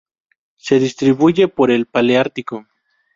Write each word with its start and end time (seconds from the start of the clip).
Se 0.55 0.79
distribuye 0.79 1.47
por 1.47 1.69
el 1.69 1.85
paleártico. 1.85 2.65